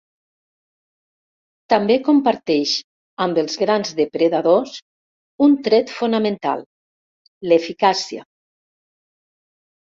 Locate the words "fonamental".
5.99-6.65